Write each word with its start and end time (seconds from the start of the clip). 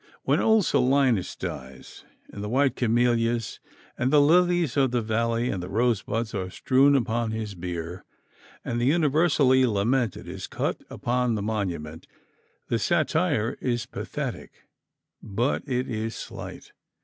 When 0.23 0.39
old 0.39 0.65
Silenus 0.65 1.35
dies, 1.35 2.05
and 2.33 2.43
the 2.43 2.49
white 2.49 2.75
camellias 2.75 3.59
and 3.99 4.11
the 4.11 4.19
lilies 4.19 4.75
of 4.75 4.89
the 4.89 5.01
valley 5.03 5.51
and 5.51 5.61
the 5.61 5.69
rose 5.69 6.01
buds 6.01 6.33
are 6.33 6.49
strewn 6.49 6.95
upon 6.95 7.29
his 7.29 7.53
bier, 7.53 8.03
and 8.65 8.81
the 8.81 8.85
"universally 8.87 9.63
lamented" 9.67 10.27
is 10.27 10.47
cut 10.47 10.81
upon 10.89 11.35
the 11.35 11.43
monument, 11.43 12.07
the 12.67 12.79
satire 12.79 13.55
is 13.61 13.85
pathetic, 13.85 14.65
but 15.21 15.61
it 15.67 15.87
is 15.87 16.15
slight. 16.15 16.71